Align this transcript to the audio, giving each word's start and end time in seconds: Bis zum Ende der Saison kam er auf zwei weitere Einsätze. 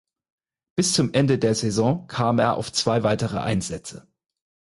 Bis 0.75 0.93
zum 0.93 1.13
Ende 1.13 1.37
der 1.37 1.53
Saison 1.53 2.07
kam 2.07 2.39
er 2.39 2.55
auf 2.57 2.71
zwei 2.73 3.03
weitere 3.03 3.37
Einsätze. 3.37 4.07